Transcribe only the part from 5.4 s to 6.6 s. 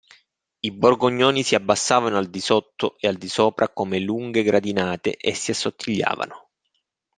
assottigliavano.